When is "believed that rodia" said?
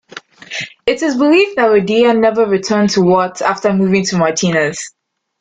1.15-2.17